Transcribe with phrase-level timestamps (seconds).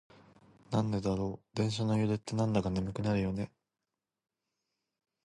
[0.71, 3.51] なんでだろう、電車の揺れってなんだか眠くなるよね。